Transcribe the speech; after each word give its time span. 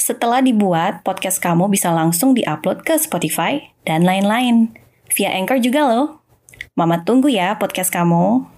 Setelah 0.00 0.40
dibuat, 0.40 1.04
podcast 1.04 1.44
kamu 1.44 1.68
bisa 1.68 1.92
langsung 1.92 2.32
diupload 2.32 2.88
ke 2.88 2.96
Spotify 2.96 3.68
dan 3.84 4.00
lain-lain. 4.00 4.72
Via 5.12 5.28
Anchor 5.36 5.60
juga 5.60 5.84
loh. 5.84 6.24
Mama 6.72 7.04
tunggu 7.04 7.28
ya 7.28 7.60
podcast 7.60 7.92
kamu. 7.92 8.48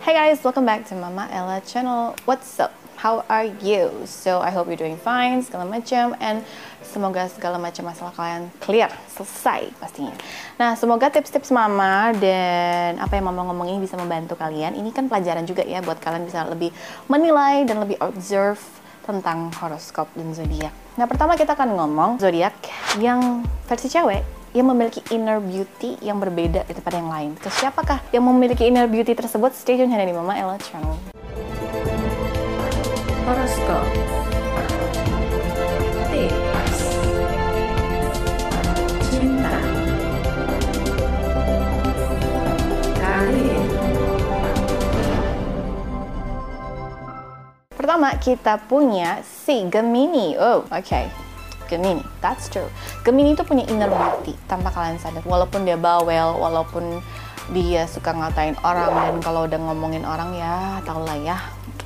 Hey 0.00 0.16
guys, 0.16 0.40
welcome 0.40 0.64
back 0.64 0.88
to 0.88 0.96
Mama 0.96 1.28
Ella 1.28 1.60
channel. 1.60 2.16
What's 2.24 2.56
up? 2.56 2.72
How 2.96 3.28
are 3.28 3.44
you? 3.60 3.92
So 4.08 4.40
I 4.40 4.48
hope 4.48 4.72
you're 4.72 4.80
doing 4.80 4.96
fine, 4.96 5.44
segala 5.44 5.68
macam, 5.68 6.16
and 6.16 6.40
semoga 6.80 7.28
segala 7.28 7.60
macam 7.60 7.92
masalah 7.92 8.16
kalian 8.16 8.48
clear, 8.64 8.88
selesai 9.12 9.68
pastinya. 9.76 10.16
Nah, 10.56 10.80
semoga 10.80 11.12
tips-tips 11.12 11.52
Mama 11.52 12.16
dan 12.16 12.96
apa 12.96 13.20
yang 13.20 13.28
Mama 13.28 13.44
ngomongin 13.52 13.84
bisa 13.84 14.00
membantu 14.00 14.32
kalian. 14.40 14.72
Ini 14.72 14.96
kan 14.96 15.12
pelajaran 15.12 15.44
juga 15.44 15.60
ya 15.60 15.84
buat 15.84 16.00
kalian 16.00 16.24
bisa 16.24 16.48
lebih 16.48 16.72
menilai 17.12 17.68
dan 17.68 17.84
lebih 17.84 18.00
observe 18.00 18.64
tentang 19.06 19.54
horoskop 19.54 20.10
dan 20.18 20.34
zodiak. 20.34 20.74
Nah, 20.98 21.06
pertama 21.06 21.38
kita 21.38 21.54
akan 21.54 21.78
ngomong 21.78 22.10
zodiak 22.18 22.58
yang 22.98 23.46
versi 23.70 23.86
cewek 23.86 24.26
yang 24.56 24.66
memiliki 24.72 25.04
inner 25.12 25.38
beauty 25.38 26.00
yang 26.02 26.18
berbeda 26.18 26.66
daripada 26.66 26.96
yang 26.98 27.12
lain. 27.12 27.30
Ke 27.38 27.52
siapakah 27.52 28.02
yang 28.10 28.24
memiliki 28.24 28.66
inner 28.66 28.90
beauty 28.90 29.14
tersebut? 29.14 29.52
Stay 29.54 29.76
tune 29.76 29.92
hanya 29.92 30.08
di 30.08 30.16
Mama 30.16 30.34
Ella 30.34 30.56
Channel. 30.58 30.96
Horoskop 33.26 34.35
Pertama, 47.86 48.18
kita 48.18 48.58
punya 48.66 49.22
si 49.22 49.62
Gemini. 49.70 50.34
Oh, 50.34 50.66
oke. 50.66 50.82
Okay. 50.82 51.06
Gemini, 51.70 52.02
that's 52.18 52.50
true. 52.50 52.66
Gemini 53.06 53.38
itu 53.38 53.46
punya 53.46 53.62
inner 53.70 53.86
beauty 53.86 54.34
tanpa 54.50 54.74
kalian 54.74 54.98
sadar. 54.98 55.22
Walaupun 55.22 55.62
dia 55.62 55.78
bawel, 55.78 56.34
walaupun 56.34 56.98
dia 57.54 57.86
suka 57.86 58.10
ngatain 58.10 58.58
orang 58.66 58.90
dan 58.90 59.14
kalau 59.22 59.46
udah 59.46 59.60
ngomongin 59.70 60.02
orang 60.02 60.34
ya 60.34 60.82
tau 60.82 60.98
lah 61.06 61.14
ya 61.14 61.38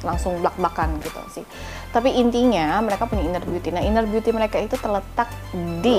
langsung 0.03 0.41
blak-blakan 0.41 1.01
gitu 1.05 1.21
sih. 1.31 1.45
Tapi 1.91 2.17
intinya 2.17 2.79
mereka 2.85 3.07
punya 3.11 3.27
inner 3.27 3.45
beauty. 3.45 3.75
Nah 3.75 3.83
inner 3.83 4.07
beauty 4.07 4.31
mereka 4.31 4.63
itu 4.63 4.79
terletak 4.79 5.31
di 5.83 5.99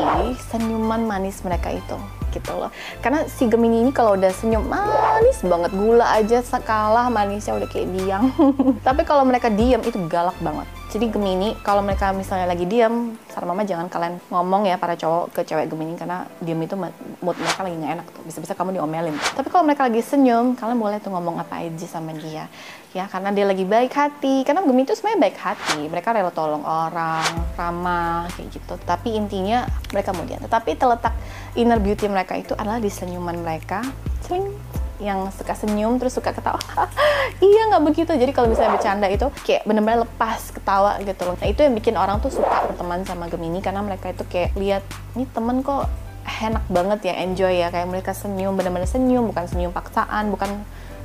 senyuman 0.51 1.03
manis 1.03 1.43
mereka 1.43 1.71
itu 1.71 1.97
gitu 2.31 2.51
loh. 2.55 2.71
Karena 3.03 3.27
si 3.27 3.45
Gemini 3.45 3.83
ini 3.83 3.91
kalau 3.91 4.15
udah 4.15 4.31
senyum 4.31 4.63
manis 4.65 5.43
banget, 5.43 5.71
gula 5.75 6.07
aja 6.15 6.39
sekalah 6.39 7.11
manisnya 7.11 7.59
udah 7.59 7.67
kayak 7.67 7.91
diam. 7.91 8.31
Tapi 8.87 9.03
kalau 9.03 9.27
mereka 9.27 9.51
diam 9.51 9.83
itu 9.83 9.99
galak 10.07 10.35
banget. 10.39 10.65
Jadi 10.91 11.05
Gemini 11.11 11.55
kalau 11.63 11.83
mereka 11.83 12.15
misalnya 12.15 12.47
lagi 12.47 12.63
diam, 12.67 13.15
saran 13.31 13.51
mama 13.51 13.67
jangan 13.67 13.87
kalian 13.91 14.19
ngomong 14.31 14.67
ya 14.67 14.79
para 14.79 14.95
cowok 14.95 15.35
ke 15.35 15.41
cewek 15.43 15.67
Gemini 15.71 15.99
karena 15.99 16.27
diam 16.39 16.59
itu 16.63 16.75
mood 17.21 17.37
mereka 17.37 17.61
lagi 17.63 17.75
nggak 17.77 17.93
enak 18.01 18.07
tuh. 18.11 18.23
Bisa-bisa 18.25 18.53
kamu 18.53 18.77
diomelin. 18.77 19.15
Tapi 19.17 19.47
kalau 19.47 19.63
mereka 19.63 19.87
lagi 19.87 20.01
senyum, 20.01 20.57
kalian 20.57 20.77
boleh 20.77 20.97
tuh 20.99 21.13
ngomong 21.13 21.41
apa 21.41 21.61
aja 21.61 21.87
sama 21.87 22.11
dia. 22.17 22.49
Ya 22.91 23.07
karena 23.07 23.31
dia 23.31 23.45
lagi 23.47 23.63
baik 23.63 23.93
hati. 23.93 24.43
Karena 24.43 24.65
Gemini 24.65 24.83
itu 24.83 24.93
sebenarnya 24.97 25.19
baik 25.31 25.37
hati. 25.39 25.79
Mereka 25.87 26.07
rela 26.11 26.33
tolong 26.33 26.65
orang, 26.65 27.25
ramah 27.55 28.27
kayak 28.35 28.51
gitu. 28.51 28.73
Tapi 28.83 29.15
intinya 29.15 29.63
mereka 29.95 30.11
mau 30.11 30.27
dia. 30.27 30.41
Tetapi 30.41 30.75
terletak 30.75 31.15
inner 31.55 31.79
beauty 31.79 32.09
mereka 32.11 32.35
itu 32.35 32.57
adalah 32.57 32.81
di 32.81 32.91
senyuman 32.91 33.39
mereka. 33.39 33.85
Cling, 34.27 34.53
yang 35.01 35.33
suka 35.33 35.57
senyum 35.57 35.97
terus 35.97 36.13
suka 36.13 36.29
ketawa 36.29 36.61
iya 37.41 37.73
nggak 37.73 37.83
begitu 37.89 38.13
jadi 38.13 38.29
kalau 38.31 38.53
misalnya 38.53 38.77
bercanda 38.77 39.09
itu 39.09 39.27
kayak 39.41 39.65
bener-bener 39.65 40.05
lepas 40.05 40.53
ketawa 40.53 41.01
gitu 41.01 41.25
loh 41.25 41.35
nah 41.41 41.49
itu 41.49 41.65
yang 41.65 41.73
bikin 41.73 41.97
orang 41.97 42.21
tuh 42.21 42.29
suka 42.29 42.69
berteman 42.69 43.01
sama 43.03 43.25
Gemini 43.27 43.59
karena 43.65 43.81
mereka 43.81 44.13
itu 44.13 44.23
kayak 44.29 44.53
lihat 44.53 44.85
ini 45.17 45.25
temen 45.33 45.65
kok 45.65 45.89
enak 46.25 46.65
banget 46.69 46.99
ya 47.11 47.13
enjoy 47.21 47.53
ya 47.53 47.67
kayak 47.69 47.87
mereka 47.89 48.11
senyum 48.13 48.57
bener-bener 48.57 48.89
senyum 48.89 49.29
bukan 49.29 49.45
senyum 49.49 49.71
paksaan 49.73 50.29
bukan 50.33 50.61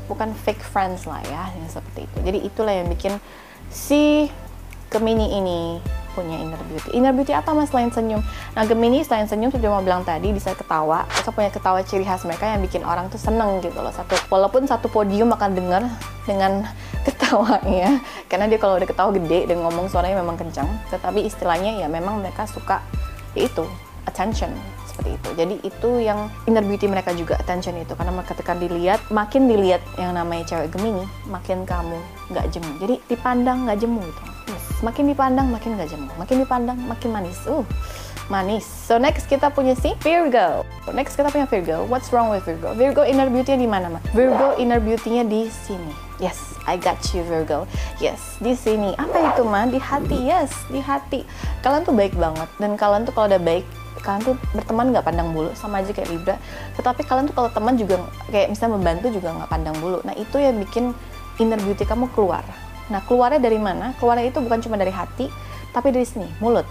bukan 0.07 0.33
fake 0.33 0.63
friends 0.63 1.05
lah 1.05 1.21
ya 1.27 1.51
yang 1.57 1.69
seperti 1.69 2.07
itu 2.07 2.19
jadi 2.23 2.39
itulah 2.41 2.75
yang 2.75 2.89
bikin 2.89 3.19
si 3.69 4.31
Gemini 4.87 5.35
ini 5.35 5.61
punya 6.17 6.41
inner 6.41 6.63
beauty. 6.65 6.89
Inner 6.97 7.13
beauty 7.13 7.37
apa 7.37 7.53
mas 7.53 7.69
selain 7.69 7.93
senyum? 7.93 8.25
Nah 8.57 8.65
Gemini 8.65 9.05
selain 9.05 9.29
senyum 9.29 9.53
sudah 9.53 9.69
mau 9.69 9.85
bilang 9.85 10.01
tadi 10.01 10.33
bisa 10.33 10.57
ketawa. 10.57 11.05
Mereka 11.05 11.31
punya 11.37 11.51
ketawa 11.53 11.85
ciri 11.85 12.09
khas 12.09 12.25
mereka 12.25 12.49
yang 12.49 12.65
bikin 12.65 12.81
orang 12.89 13.13
tuh 13.13 13.21
seneng 13.21 13.61
gitu 13.61 13.77
loh. 13.77 13.93
Satu 13.93 14.17
walaupun 14.33 14.65
satu 14.65 14.89
podium 14.89 15.29
akan 15.37 15.53
dengar 15.53 15.83
dengan 16.25 16.65
ketawanya. 17.07 18.01
Karena 18.33 18.49
dia 18.49 18.57
kalau 18.57 18.81
udah 18.81 18.89
ketawa 18.89 19.13
gede 19.13 19.45
dan 19.45 19.61
ngomong 19.61 19.93
suaranya 19.93 20.25
memang 20.25 20.41
kencang. 20.41 20.67
Tetapi 20.89 21.29
istilahnya 21.29 21.77
ya 21.77 21.87
memang 21.93 22.25
mereka 22.25 22.49
suka 22.49 22.81
itu 23.37 23.69
attention 24.09 24.49
seperti 24.97 25.21
itu. 25.21 25.29
Jadi 25.37 25.55
itu 25.61 25.91
yang 26.01 26.33
inner 26.49 26.65
beauty 26.65 26.89
mereka 26.89 27.13
juga 27.13 27.37
attention 27.37 27.77
itu 27.77 27.93
karena 27.93 28.17
ketika 28.25 28.57
dilihat 28.57 29.05
makin 29.13 29.45
dilihat 29.45 29.85
yang 30.01 30.17
namanya 30.17 30.49
cewek 30.49 30.73
Gemini 30.73 31.05
makin 31.29 31.69
kamu 31.69 32.01
nggak 32.33 32.49
jemu. 32.49 32.71
Jadi 32.81 32.95
dipandang 33.13 33.69
nggak 33.69 33.79
jemu 33.85 34.01
gitu. 34.01 34.23
Yes. 34.49 34.65
Makin 34.81 35.05
dipandang 35.13 35.47
makin 35.53 35.77
nggak 35.77 35.91
jemu. 35.93 36.09
Makin 36.17 36.37
dipandang 36.41 36.79
makin 36.89 37.09
manis. 37.13 37.39
Uh 37.45 37.63
manis. 38.29 38.67
So 38.67 38.99
next 38.99 39.31
kita 39.31 39.51
punya 39.55 39.79
si 39.79 39.95
Virgo. 40.03 40.67
Next 40.91 41.15
kita 41.15 41.31
punya 41.31 41.47
Virgo. 41.47 41.87
What's 41.87 42.11
wrong 42.11 42.31
with 42.31 42.43
Virgo? 42.47 42.75
Virgo 42.75 43.03
inner 43.07 43.31
beauty-nya 43.31 43.59
di 43.59 43.69
mana, 43.71 43.87
Ma? 43.91 44.01
Virgo 44.15 44.59
inner 44.59 44.83
beauty-nya 44.83 45.27
di 45.27 45.47
sini. 45.51 45.95
Yes, 46.19 46.39
I 46.65 46.81
got 46.81 46.99
you 47.13 47.23
Virgo. 47.27 47.69
Yes, 48.03 48.41
di 48.41 48.57
sini. 48.57 48.97
Apa 48.97 49.35
itu, 49.35 49.43
Ma? 49.47 49.69
Di 49.69 49.79
hati. 49.79 50.27
Yes, 50.27 50.51
di 50.73 50.83
hati. 50.83 51.23
Kalian 51.63 51.87
tuh 51.87 51.95
baik 51.95 52.15
banget 52.17 52.49
dan 52.59 52.75
kalian 52.75 53.07
tuh 53.07 53.15
kalau 53.15 53.31
udah 53.31 53.43
baik 53.43 53.67
kalian 54.03 54.23
tuh 54.23 54.35
berteman 54.53 54.93
nggak 54.93 55.05
pandang 55.05 55.29
bulu 55.33 55.51
sama 55.57 55.81
aja 55.81 55.93
kayak 55.93 56.09
Libra 56.13 56.37
tetapi 56.77 57.03
kalian 57.05 57.31
tuh 57.31 57.35
kalau 57.37 57.51
teman 57.53 57.75
juga 57.77 58.03
kayak 58.29 58.53
misalnya 58.53 58.77
membantu 58.77 59.07
juga 59.13 59.29
nggak 59.33 59.51
pandang 59.51 59.77
bulu. 59.81 59.99
Nah 60.05 60.15
itu 60.17 60.37
yang 60.37 60.57
bikin 60.61 60.93
inner 61.41 61.61
beauty 61.61 61.85
kamu 61.85 62.09
keluar. 62.13 62.45
Nah 62.93 63.01
keluarnya 63.05 63.41
dari 63.43 63.59
mana? 63.59 63.97
Keluarnya 63.99 64.31
itu 64.31 64.39
bukan 64.41 64.59
cuma 64.63 64.77
dari 64.77 64.93
hati 64.93 65.29
tapi 65.73 65.93
dari 65.93 66.07
sini 66.09 66.29
mulut. 66.41 66.65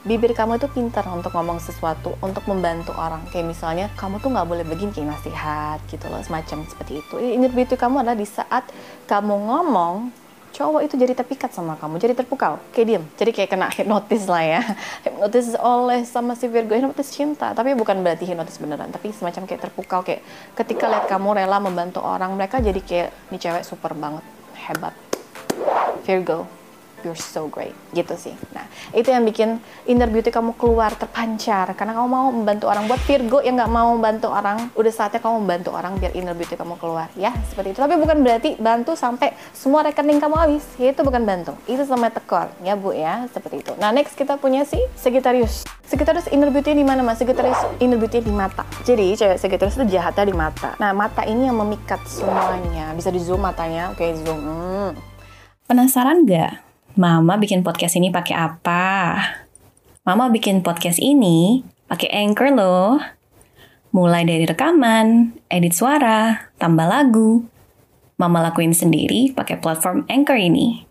Bibir 0.00 0.32
kamu 0.32 0.56
itu 0.56 0.64
pintar 0.72 1.04
untuk 1.12 1.28
ngomong 1.36 1.60
sesuatu 1.60 2.16
untuk 2.24 2.48
membantu 2.48 2.96
orang. 2.96 3.20
Kayak 3.28 3.52
misalnya 3.52 3.86
kamu 4.00 4.16
tuh 4.24 4.32
nggak 4.32 4.48
boleh 4.48 4.64
begini 4.64 4.96
kayak 4.96 5.12
nasihat 5.12 5.76
gitu 5.92 6.08
loh 6.08 6.24
semacam 6.24 6.64
seperti 6.64 7.04
itu. 7.04 7.14
Inner 7.20 7.52
beauty 7.52 7.76
kamu 7.76 8.00
adalah 8.00 8.16
di 8.16 8.24
saat 8.24 8.64
kamu 9.04 9.36
ngomong 9.44 10.08
cowok 10.50 10.80
itu 10.86 10.94
jadi 10.98 11.14
terpikat 11.14 11.54
sama 11.54 11.78
kamu, 11.78 11.98
jadi 11.98 12.14
terpukau, 12.14 12.58
kayak 12.74 12.86
diem, 12.86 13.04
jadi 13.16 13.30
kayak 13.30 13.50
kena 13.54 13.68
hipnotis 13.70 14.26
lah 14.26 14.42
ya, 14.42 14.62
hipnotis 15.06 15.54
oleh 15.56 16.02
sama 16.04 16.34
si 16.34 16.50
Virgo, 16.50 16.74
hipnotis 16.74 17.10
cinta, 17.10 17.54
tapi 17.54 17.72
bukan 17.78 18.02
berarti 18.02 18.28
hipnotis 18.28 18.58
beneran, 18.58 18.90
tapi 18.90 19.14
semacam 19.14 19.46
kayak 19.46 19.60
terpukau, 19.70 20.00
kayak 20.02 20.20
ketika 20.58 20.90
lihat 20.90 21.06
kamu 21.08 21.40
rela 21.40 21.58
membantu 21.62 22.02
orang, 22.02 22.34
mereka 22.34 22.58
jadi 22.58 22.80
kayak, 22.82 23.10
ini 23.32 23.38
cewek 23.38 23.64
super 23.64 23.94
banget, 23.94 24.22
hebat, 24.68 24.94
Virgo, 26.04 26.59
you're 27.04 27.18
so 27.18 27.46
great. 27.48 27.74
Gitu 27.92 28.14
sih. 28.16 28.34
Nah 28.52 28.66
itu 28.96 29.08
yang 29.10 29.24
bikin 29.24 29.60
inner 29.86 30.08
beauty 30.08 30.28
kamu 30.32 30.56
keluar 30.56 30.92
terpancar. 30.94 31.72
Karena 31.74 31.96
kamu 31.96 32.08
mau 32.08 32.28
membantu 32.30 32.66
orang. 32.68 32.84
Buat 32.90 33.02
Virgo 33.04 33.38
yang 33.44 33.60
nggak 33.60 33.72
mau 33.72 33.94
membantu 33.94 34.28
orang 34.32 34.72
udah 34.74 34.92
saatnya 34.92 35.20
kamu 35.20 35.44
membantu 35.44 35.70
orang 35.74 35.96
biar 35.98 36.12
inner 36.16 36.34
beauty 36.36 36.54
kamu 36.54 36.76
keluar 36.80 37.08
ya. 37.16 37.34
Seperti 37.48 37.76
itu. 37.76 37.80
Tapi 37.80 37.94
bukan 37.98 38.16
berarti 38.24 38.50
bantu 38.58 38.94
sampai 38.96 39.34
semua 39.52 39.84
rekening 39.86 40.18
kamu 40.18 40.36
habis. 40.36 40.64
Ya 40.76 40.92
itu 40.92 41.02
bukan 41.02 41.22
bantu. 41.24 41.52
Itu 41.66 41.82
sama 41.86 42.08
tekor. 42.08 42.52
Ya 42.62 42.74
bu 42.78 42.94
ya. 42.94 43.26
Seperti 43.30 43.62
itu. 43.62 43.72
Nah 43.80 43.90
next 43.90 44.14
kita 44.14 44.36
punya 44.36 44.62
si 44.68 44.78
Sagittarius. 44.96 45.64
Sagittarius 45.90 46.30
inner 46.30 46.54
beauty 46.54 46.70
di 46.70 46.86
mana 46.86 47.02
mas? 47.02 47.18
Sagittarius 47.18 47.58
inner 47.82 47.98
beauty 47.98 48.22
di 48.22 48.30
mata. 48.30 48.62
Jadi 48.86 49.18
cewek 49.18 49.42
Sagittarius 49.42 49.74
itu 49.74 49.98
jahatnya 49.98 50.22
di 50.22 50.34
mata. 50.36 50.78
Nah 50.78 50.94
mata 50.94 51.26
ini 51.26 51.50
yang 51.50 51.58
memikat 51.58 51.98
semuanya. 52.06 52.94
Bisa 52.94 53.10
di 53.10 53.18
zoom 53.18 53.42
matanya. 53.42 53.90
Oke 53.90 54.06
okay, 54.06 54.10
zoom. 54.22 54.38
Hmm. 54.38 54.92
Penasaran 55.66 56.26
gak 56.26 56.69
Mama 56.98 57.38
bikin 57.38 57.62
podcast 57.62 57.94
ini 57.94 58.10
pakai 58.10 58.34
apa? 58.34 59.14
Mama 60.02 60.26
bikin 60.26 60.66
podcast 60.66 60.98
ini 60.98 61.62
pakai 61.86 62.10
Anchor 62.10 62.50
loh. 62.50 62.98
Mulai 63.94 64.26
dari 64.26 64.42
rekaman, 64.42 65.38
edit 65.46 65.70
suara, 65.70 66.50
tambah 66.58 66.90
lagu. 66.90 67.46
Mama 68.18 68.42
lakuin 68.42 68.74
sendiri 68.74 69.30
pakai 69.30 69.62
platform 69.62 70.02
Anchor 70.10 70.34
ini. 70.34 70.82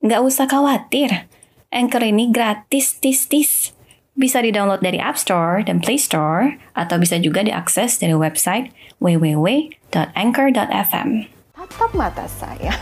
Nggak 0.00 0.24
usah 0.24 0.48
khawatir, 0.48 1.28
Anchor 1.68 2.00
ini 2.00 2.32
gratis 2.32 2.96
tis 2.96 3.28
tis. 3.28 3.76
Bisa 4.16 4.40
di-download 4.40 4.80
dari 4.80 5.04
App 5.04 5.20
Store 5.20 5.60
dan 5.60 5.84
Play 5.84 6.00
Store, 6.00 6.56
atau 6.72 6.96
bisa 6.96 7.20
juga 7.20 7.44
diakses 7.44 8.00
dari 8.00 8.16
website 8.16 8.72
www.anchor.fm. 9.04 11.08
Tatap 11.52 11.92
mata 11.92 12.24
saya, 12.24 12.72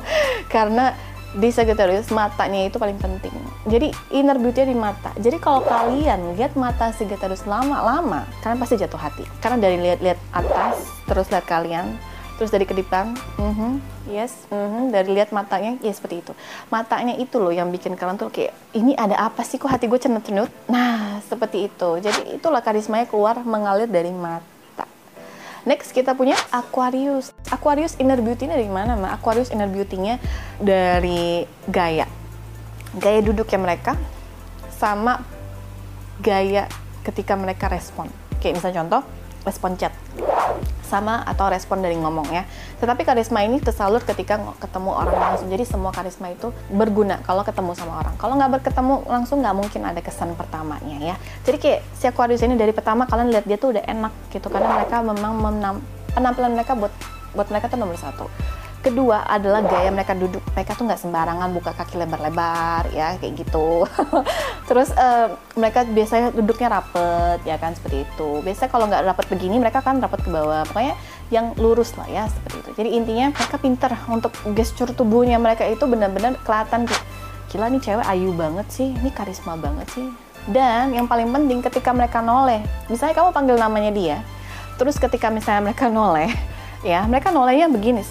karena 0.52 0.92
di 1.36 1.52
Sagittarius 1.52 2.08
matanya 2.08 2.64
itu 2.64 2.80
paling 2.80 2.96
penting. 2.96 3.34
Jadi 3.68 3.92
inner 4.16 4.40
beauty 4.40 4.64
di 4.64 4.72
mata. 4.72 5.12
Jadi 5.20 5.36
kalau 5.36 5.60
kalian 5.60 6.32
lihat 6.40 6.56
mata 6.56 6.88
Sagittarius 6.96 7.44
lama-lama, 7.44 8.24
kalian 8.40 8.56
pasti 8.56 8.80
jatuh 8.80 8.96
hati. 8.96 9.28
Karena 9.44 9.60
dari 9.60 9.76
lihat-lihat 9.76 10.18
atas, 10.32 10.88
terus 11.04 11.28
lihat 11.28 11.44
kalian, 11.44 12.00
terus 12.40 12.48
dari 12.48 12.64
kedipan, 12.64 13.12
mm 13.36 13.52
-hmm, 13.52 13.72
yes, 14.08 14.48
mm 14.48 14.56
-hmm, 14.56 14.82
dari 14.88 15.10
lihat 15.12 15.28
matanya, 15.34 15.76
ya 15.84 15.92
seperti 15.92 16.24
itu. 16.24 16.32
Matanya 16.72 17.12
itu 17.20 17.36
loh 17.36 17.52
yang 17.52 17.68
bikin 17.68 17.92
kalian 17.92 18.16
tuh 18.16 18.32
kayak 18.32 18.56
ini 18.72 18.96
ada 18.96 19.20
apa 19.20 19.44
sih 19.44 19.60
kok 19.60 19.68
hati 19.68 19.84
gue 19.84 20.00
cenut-cenut? 20.00 20.48
Nah 20.72 21.20
seperti 21.28 21.68
itu. 21.68 22.00
Jadi 22.00 22.40
itulah 22.40 22.64
karismanya 22.64 23.04
keluar 23.04 23.36
mengalir 23.44 23.90
dari 23.90 24.08
mata. 24.14 24.57
Next 25.68 25.92
kita 25.92 26.16
punya 26.16 26.32
Aquarius. 26.48 27.36
Aquarius 27.52 27.92
inner 28.00 28.24
beauty-nya 28.24 28.56
dari 28.56 28.72
mana, 28.72 28.96
Ma? 28.96 29.12
Aquarius 29.12 29.52
inner 29.52 29.68
beauty-nya 29.68 30.16
dari 30.56 31.44
gaya. 31.68 32.08
Gaya 32.96 33.20
duduknya 33.20 33.60
mereka 33.60 33.92
sama 34.72 35.20
gaya 36.24 36.72
ketika 37.04 37.36
mereka 37.36 37.68
respon. 37.68 38.08
Kayak 38.40 38.64
misalnya 38.64 38.80
contoh, 38.80 39.02
respon 39.44 39.76
chat 39.76 39.92
sama 40.88 41.20
atau 41.28 41.52
respon 41.52 41.84
dari 41.84 42.00
ngomong 42.00 42.32
ya. 42.32 42.48
Tetapi 42.80 43.04
karisma 43.04 43.44
ini 43.44 43.60
tersalur 43.60 44.00
ketika 44.00 44.40
ketemu 44.56 44.90
orang 44.96 45.16
langsung. 45.20 45.52
Jadi 45.52 45.64
semua 45.68 45.92
karisma 45.92 46.32
itu 46.32 46.48
berguna 46.72 47.20
kalau 47.22 47.44
ketemu 47.44 47.76
sama 47.76 48.00
orang. 48.00 48.16
Kalau 48.16 48.34
nggak 48.40 48.50
berketemu 48.58 48.94
langsung 49.04 49.44
nggak 49.44 49.56
mungkin 49.56 49.82
ada 49.84 50.00
kesan 50.00 50.32
pertamanya 50.32 50.96
ya. 50.98 51.14
Jadi 51.44 51.56
kayak 51.60 51.80
si 51.92 52.08
Aquarius 52.08 52.40
ini 52.40 52.56
dari 52.56 52.72
pertama 52.72 53.04
kalian 53.04 53.28
lihat 53.28 53.44
dia 53.44 53.60
tuh 53.60 53.76
udah 53.76 53.84
enak 53.84 54.12
gitu 54.32 54.48
karena 54.48 54.80
mereka 54.80 55.04
memang 55.04 55.32
menam, 55.36 55.74
penampilan 56.16 56.56
mereka 56.56 56.72
buat 56.72 56.90
buat 57.36 57.48
mereka 57.52 57.68
tuh 57.68 57.76
nomor 57.76 58.00
satu 58.00 58.24
kedua 58.80 59.26
adalah 59.26 59.64
gaya 59.66 59.90
mereka 59.90 60.14
duduk. 60.14 60.40
Mereka 60.54 60.78
tuh 60.78 60.86
nggak 60.86 61.00
sembarangan 61.02 61.48
buka 61.54 61.74
kaki 61.74 61.98
lebar-lebar 61.98 62.88
ya 62.94 63.18
kayak 63.18 63.44
gitu. 63.44 63.84
Terus 64.68 64.94
uh, 64.94 65.34
mereka 65.58 65.82
biasanya 65.84 66.30
duduknya 66.32 66.68
rapet 66.80 67.42
ya 67.42 67.58
kan 67.58 67.74
seperti 67.74 68.06
itu. 68.06 68.40
Biasanya 68.42 68.70
kalau 68.70 68.84
nggak 68.86 69.02
rapet 69.06 69.26
begini 69.30 69.56
mereka 69.58 69.82
kan 69.82 69.98
rapet 69.98 70.20
ke 70.22 70.30
bawah. 70.30 70.62
Pokoknya 70.68 70.94
yang 71.28 71.52
lurus 71.58 71.92
lah 71.98 72.08
ya 72.08 72.24
seperti 72.30 72.56
itu. 72.62 72.70
Jadi 72.78 72.88
intinya 72.94 73.26
mereka 73.34 73.56
pinter 73.60 73.92
untuk 74.08 74.32
gestur 74.54 74.90
tubuhnya 74.94 75.36
mereka 75.36 75.66
itu 75.66 75.84
benar-benar 75.84 76.38
kelihatan 76.46 76.88
gila 77.48 77.72
nih 77.72 77.80
cewek 77.80 78.06
ayu 78.06 78.30
banget 78.36 78.66
sih 78.68 78.88
ini 78.92 79.10
karisma 79.12 79.58
banget 79.58 79.88
sih. 79.92 80.08
Dan 80.48 80.96
yang 80.96 81.04
paling 81.04 81.28
penting 81.28 81.60
ketika 81.60 81.92
mereka 81.92 82.24
noleh 82.24 82.64
misalnya 82.88 83.20
kamu 83.20 83.36
panggil 83.36 83.56
namanya 83.60 83.92
dia 83.92 84.18
terus 84.78 84.96
ketika 84.96 85.28
misalnya 85.28 85.68
mereka 85.68 85.90
noleh 85.90 86.30
ya 86.86 87.02
mereka 87.10 87.34
nolehnya 87.34 87.66
begini 87.66 88.06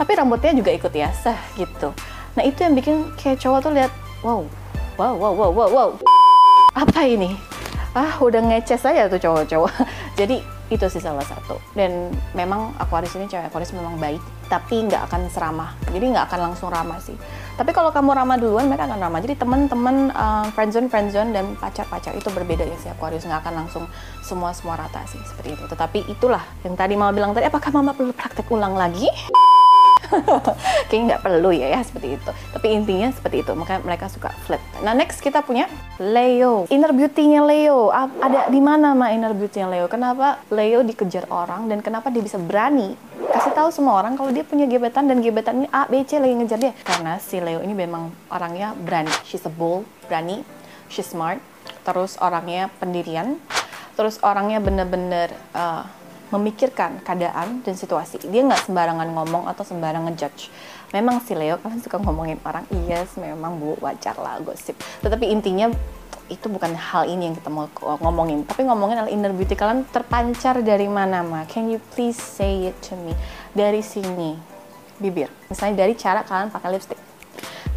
tapi 0.00 0.16
rambutnya 0.16 0.56
juga 0.56 0.72
ikut 0.72 0.92
ya 0.96 1.12
sah 1.12 1.36
gitu. 1.60 1.92
Nah 2.32 2.42
itu 2.48 2.64
yang 2.64 2.72
bikin 2.72 3.12
kayak 3.20 3.36
cowok 3.36 3.68
tuh 3.68 3.72
lihat 3.76 3.92
wow 4.24 4.48
wow 4.96 5.12
wow 5.12 5.32
wow 5.36 5.50
wow 5.52 5.68
wow. 5.68 5.90
Apa 6.72 7.04
ini? 7.04 7.36
Ah 7.92 8.16
udah 8.16 8.40
ngeces 8.40 8.80
aja 8.88 9.12
tuh 9.12 9.20
cowok-cowok. 9.20 9.68
Jadi 10.20 10.40
itu 10.72 10.86
sih 10.88 11.04
salah 11.04 11.26
satu. 11.28 11.60
Dan 11.76 12.08
memang 12.32 12.72
Aquarius 12.80 13.12
ini 13.20 13.28
cewek 13.28 13.52
Aquarius 13.52 13.76
memang 13.76 14.00
baik 14.00 14.24
tapi 14.48 14.88
nggak 14.88 15.12
akan 15.12 15.28
seramah. 15.28 15.76
Jadi 15.92 16.16
nggak 16.16 16.32
akan 16.32 16.40
langsung 16.48 16.72
ramah 16.72 16.96
sih. 16.96 17.14
Tapi 17.60 17.70
kalau 17.76 17.92
kamu 17.92 18.16
ramah 18.16 18.40
duluan 18.40 18.72
mereka 18.72 18.88
akan 18.88 19.04
ramah. 19.04 19.20
Jadi 19.20 19.36
teman-teman 19.36 20.16
uh, 20.16 20.48
friendzone 20.56 20.88
friendzone 20.88 21.36
dan 21.36 21.60
pacar-pacar 21.60 22.16
itu 22.16 22.32
berbeda 22.32 22.64
ya 22.64 22.78
si 22.80 22.88
Aquarius 22.88 23.28
nggak 23.28 23.44
akan 23.44 23.66
langsung 23.66 23.84
semua 24.24 24.56
semua 24.56 24.80
rata 24.80 25.04
sih 25.12 25.20
seperti 25.28 25.60
itu. 25.60 25.64
Tetapi 25.68 26.08
itulah 26.08 26.40
yang 26.64 26.72
tadi 26.72 26.96
mama 26.96 27.12
bilang 27.12 27.36
tadi. 27.36 27.52
Apakah 27.52 27.68
mama 27.68 27.92
perlu 27.92 28.16
praktek 28.16 28.48
ulang 28.48 28.80
lagi 28.80 29.12
kayaknya 30.88 31.16
nggak 31.16 31.22
perlu 31.22 31.50
ya 31.54 31.66
ya 31.74 31.80
seperti 31.80 32.18
itu. 32.18 32.30
Tapi 32.30 32.66
intinya 32.70 33.08
seperti 33.14 33.46
itu 33.46 33.52
makanya 33.54 33.80
mereka 33.86 34.06
suka 34.10 34.30
flip 34.46 34.62
nah 34.80 34.96
next 34.96 35.22
kita 35.22 35.44
punya 35.44 35.70
Leo. 36.00 36.64
Inner 36.72 36.92
beauty-nya 36.96 37.44
Leo. 37.44 37.92
Ada 37.92 38.48
di 38.48 38.60
mana 38.60 38.96
mah 38.96 39.12
inner 39.12 39.36
beauty-nya 39.36 39.68
Leo? 39.68 39.86
Kenapa 39.86 40.40
Leo 40.48 40.80
dikejar 40.80 41.28
orang 41.28 41.68
dan 41.68 41.84
kenapa 41.84 42.08
dia 42.08 42.24
bisa 42.24 42.40
berani? 42.40 42.96
Kasih 43.30 43.52
tahu 43.52 43.68
semua 43.70 44.00
orang 44.00 44.16
kalau 44.16 44.32
dia 44.32 44.42
punya 44.42 44.64
gebetan 44.64 45.06
dan 45.06 45.20
gebetan 45.20 45.64
ini 45.64 45.68
A, 45.70 45.86
B, 45.86 46.02
C 46.08 46.16
lagi 46.16 46.34
ngejar 46.34 46.58
dia. 46.58 46.72
Karena 46.82 47.20
si 47.20 47.36
Leo 47.38 47.60
ini 47.60 47.76
memang 47.76 48.10
orangnya 48.32 48.72
berani. 48.74 49.12
She's 49.28 49.44
a 49.44 49.52
bold 49.52 49.84
berani 50.10 50.42
she's 50.90 51.06
smart 51.06 51.38
terus 51.86 52.18
orangnya 52.18 52.68
pendirian 52.82 53.38
terus 53.94 54.18
orangnya 54.26 54.58
bener-bener 54.58 55.30
uh, 55.54 55.86
memikirkan 56.30 57.02
keadaan 57.02 57.62
dan 57.66 57.74
situasi. 57.74 58.22
Dia 58.30 58.46
nggak 58.46 58.70
sembarangan 58.70 59.08
ngomong 59.10 59.50
atau 59.50 59.66
sembarangan 59.66 60.14
judge. 60.14 60.48
Memang 60.94 61.22
si 61.22 61.34
Leo 61.34 61.58
kalian 61.58 61.82
suka 61.82 61.98
ngomongin 62.02 62.38
orang, 62.42 62.66
yes 62.86 63.14
memang 63.18 63.58
bu 63.58 63.78
wajar 63.82 64.14
lah 64.18 64.38
gosip. 64.42 64.74
Tetapi 65.02 65.30
intinya 65.30 65.70
itu 66.30 66.46
bukan 66.46 66.78
hal 66.78 67.10
ini 67.10 67.30
yang 67.30 67.34
kita 67.34 67.50
mau 67.50 67.66
ngomongin, 67.98 68.46
tapi 68.46 68.62
ngomongin 68.62 69.02
adalah 69.02 69.10
inner 69.10 69.34
beauty 69.34 69.58
kalian 69.58 69.82
terpancar 69.90 70.62
dari 70.62 70.86
mana 70.86 71.26
ma? 71.26 71.42
Can 71.50 71.70
you 71.70 71.82
please 71.94 72.18
say 72.18 72.70
it 72.70 72.76
to 72.86 72.94
me? 72.94 73.14
Dari 73.50 73.82
sini, 73.82 74.38
bibir. 75.02 75.26
Misalnya 75.50 75.82
dari 75.86 75.98
cara 75.98 76.22
kalian 76.22 76.54
pakai 76.54 76.70
lipstick 76.70 77.00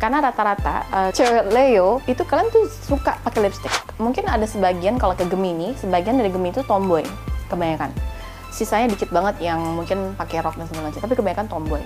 karena 0.01 0.19
rata-rata 0.19 0.83
uh, 0.91 1.09
cewek 1.15 1.47
Leo 1.55 2.03
itu 2.11 2.27
kalian 2.27 2.51
tuh 2.51 2.67
suka 2.67 3.15
pakai 3.23 3.47
lipstick. 3.47 3.71
Mungkin 4.03 4.27
ada 4.27 4.43
sebagian 4.43 4.99
kalau 4.99 5.15
ke 5.15 5.23
Gemini, 5.23 5.71
sebagian 5.79 6.19
dari 6.19 6.27
Gemini 6.27 6.51
itu 6.51 6.65
tomboy 6.67 7.07
kebanyakan 7.47 8.12
sisanya 8.53 8.93
dikit 8.93 9.09
banget 9.09 9.41
yang 9.41 9.57
mungkin 9.57 10.13
pakai 10.13 10.45
rok 10.45 10.53
dan 10.53 10.69
segala 10.69 10.93
tapi 10.93 11.17
kebanyakan 11.17 11.49
tomboy. 11.49 11.81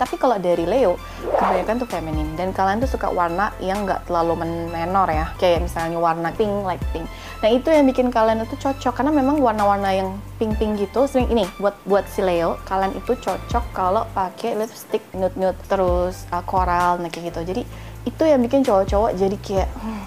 Tapi 0.00 0.16
kalau 0.16 0.40
dari 0.40 0.64
Leo 0.64 0.96
kebanyakan 1.20 1.84
tuh 1.84 1.84
feminin 1.84 2.32
dan 2.32 2.56
kalian 2.56 2.80
tuh 2.80 2.88
suka 2.88 3.12
warna 3.12 3.52
yang 3.60 3.84
nggak 3.84 4.08
terlalu 4.08 4.48
menor 4.72 5.04
ya 5.12 5.28
kayak 5.36 5.60
misalnya 5.60 6.00
warna 6.00 6.32
pink 6.32 6.64
light 6.64 6.80
pink. 6.96 7.04
Nah 7.44 7.52
itu 7.52 7.68
yang 7.68 7.84
bikin 7.84 8.08
kalian 8.08 8.40
itu 8.40 8.56
cocok 8.56 8.96
karena 8.96 9.12
memang 9.12 9.44
warna-warna 9.44 9.92
yang 9.92 10.16
pink-pink 10.40 10.80
gitu 10.80 11.04
sering 11.04 11.28
ini 11.28 11.44
buat 11.60 11.76
buat 11.84 12.08
si 12.08 12.24
Leo 12.24 12.56
kalian 12.64 12.96
itu 12.96 13.12
cocok 13.12 13.64
kalau 13.76 14.08
pakai 14.16 14.56
lipstick 14.56 15.04
nude 15.12 15.36
nude 15.36 15.60
terus 15.68 16.24
uh, 16.32 16.40
coral 16.48 16.96
nah 16.96 17.12
kayak 17.12 17.36
gitu. 17.36 17.52
Jadi 17.52 17.62
itu 18.08 18.22
yang 18.24 18.40
bikin 18.40 18.64
cowok-cowok 18.64 19.20
jadi 19.20 19.36
kayak 19.36 19.68
hmm, 19.68 20.04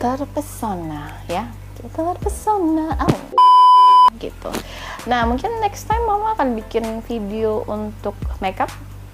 terpesona 0.00 1.20
ya. 1.28 1.52
Terpesona 1.84 2.96
oh 2.96 3.54
gitu. 4.18 4.50
Nah 5.08 5.24
mungkin 5.28 5.52
next 5.62 5.86
time 5.86 6.02
mama 6.04 6.34
akan 6.34 6.56
bikin 6.58 7.04
video 7.04 7.62
untuk 7.68 8.16
makeup 8.40 8.72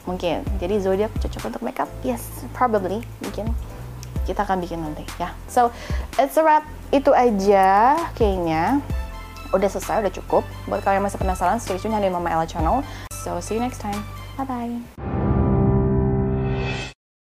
mungkin. 0.08 0.42
Jadi 0.58 0.82
zodiak 0.82 1.12
cocok 1.18 1.52
untuk 1.54 1.62
makeup? 1.62 1.88
Yes, 2.02 2.22
probably 2.54 3.02
mungkin 3.22 3.54
kita 4.22 4.46
akan 4.46 4.62
bikin 4.62 4.82
nanti 4.82 5.02
ya. 5.18 5.34
So 5.50 5.74
it's 6.18 6.38
a 6.38 6.42
wrap. 6.42 6.66
Itu 6.92 7.10
aja 7.16 7.98
kayaknya. 8.14 8.82
Udah 9.52 9.68
selesai, 9.68 10.00
udah 10.00 10.12
cukup. 10.12 10.44
Buat 10.64 10.80
kalian 10.80 11.04
yang 11.04 11.06
masih 11.12 11.20
penasaran, 11.20 11.60
stay 11.60 11.76
tune 11.76 11.92
di 12.00 12.08
Mama 12.08 12.32
Ella 12.32 12.48
channel. 12.48 12.80
So 13.20 13.36
see 13.44 13.60
you 13.60 13.62
next 13.62 13.84
time. 13.84 14.00
Bye 14.40 14.48
bye. 14.48 15.01